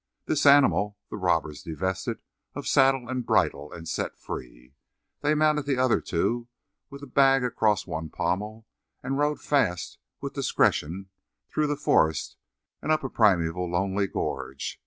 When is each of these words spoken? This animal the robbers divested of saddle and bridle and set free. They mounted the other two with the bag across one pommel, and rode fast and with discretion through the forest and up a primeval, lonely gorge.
This 0.25 0.47
animal 0.47 0.97
the 1.11 1.15
robbers 1.15 1.61
divested 1.61 2.23
of 2.55 2.65
saddle 2.65 3.07
and 3.07 3.23
bridle 3.23 3.71
and 3.71 3.87
set 3.87 4.17
free. 4.17 4.73
They 5.21 5.35
mounted 5.35 5.67
the 5.67 5.77
other 5.77 6.01
two 6.01 6.47
with 6.89 7.01
the 7.01 7.05
bag 7.05 7.43
across 7.43 7.85
one 7.85 8.09
pommel, 8.09 8.65
and 9.03 9.19
rode 9.19 9.39
fast 9.39 9.99
and 10.15 10.21
with 10.23 10.33
discretion 10.33 11.09
through 11.49 11.67
the 11.67 11.77
forest 11.77 12.35
and 12.81 12.91
up 12.91 13.03
a 13.03 13.09
primeval, 13.09 13.69
lonely 13.71 14.07
gorge. 14.07 14.79